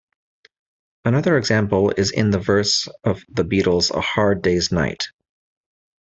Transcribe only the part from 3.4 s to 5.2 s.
Beatles' "A Hard Day's Night".